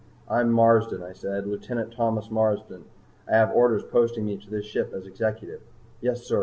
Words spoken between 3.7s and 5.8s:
posting me to this ship as Executive."